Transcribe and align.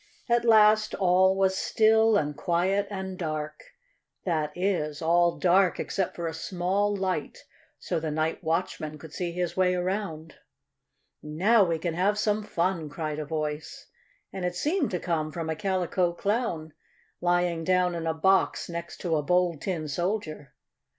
At 0.27 0.45
last 0.45 0.95
all 0.95 1.35
was 1.35 1.55
still 1.55 2.17
and 2.17 2.35
quiet 2.35 2.87
and 2.89 3.19
dark 3.19 3.61
that 4.25 4.51
is, 4.57 4.99
all 4.99 5.37
dark 5.37 5.79
except 5.79 6.15
for 6.15 6.25
a 6.25 6.33
small 6.33 6.95
light, 6.95 7.43
so 7.77 7.99
the 7.99 8.09
night 8.09 8.43
watchman 8.43 8.97
could 8.97 9.13
see 9.13 9.31
his 9.31 9.55
way 9.55 9.75
around. 9.75 10.37
"Now 11.21 11.63
we 11.65 11.77
can 11.77 11.93
have 11.93 12.17
some 12.17 12.41
fun!" 12.41 12.89
cried 12.89 13.19
a 13.19 13.25
voice, 13.25 13.85
and 14.33 14.43
it 14.43 14.55
seemed 14.55 14.89
to 14.89 14.99
come 14.99 15.31
from 15.31 15.51
a 15.51 15.55
Calico 15.55 16.13
Clown, 16.13 16.73
lying 17.21 17.63
down 17.63 17.93
in 17.93 18.07
a 18.07 18.13
box 18.15 18.69
next 18.69 19.01
to 19.01 19.15
a 19.17 19.21
Bold 19.21 19.61
Tin 19.61 19.87
Soldier. 19.87 20.55